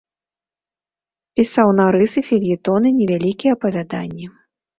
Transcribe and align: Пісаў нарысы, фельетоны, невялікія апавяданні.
Пісаў 1.39 1.67
нарысы, 1.81 2.19
фельетоны, 2.31 2.87
невялікія 2.99 3.51
апавяданні. 3.59 4.25